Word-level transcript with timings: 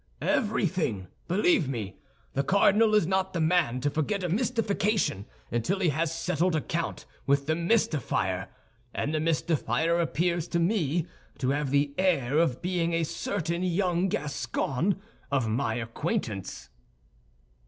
"Everything, 0.23 1.09
believe 1.27 1.67
me. 1.69 1.99
The 2.33 2.41
cardinal 2.43 2.95
is 2.95 3.05
not 3.05 3.33
the 3.33 3.39
man 3.39 3.79
to 3.81 3.91
forget 3.91 4.23
a 4.23 4.29
mystification 4.29 5.27
until 5.51 5.79
he 5.79 5.89
has 5.89 6.11
settled 6.11 6.55
account 6.55 7.05
with 7.27 7.45
the 7.45 7.53
mystifier; 7.53 8.47
and 8.95 9.13
the 9.13 9.19
mystifier 9.19 9.99
appears 10.01 10.47
to 10.47 10.59
me 10.59 11.05
to 11.37 11.51
have 11.51 11.69
the 11.69 11.93
air 11.99 12.39
of 12.39 12.63
being 12.63 12.93
a 12.93 13.03
certain 13.03 13.61
young 13.61 14.07
Gascon 14.09 14.99
of 15.29 15.47
my 15.47 15.75
acquaintance." 15.75 16.69